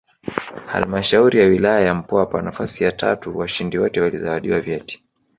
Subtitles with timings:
[0.65, 5.03] Halmashauri ya Wilaya ya Mpwapwa nafasi ya tatu washindi wote walizawadiwa vyeti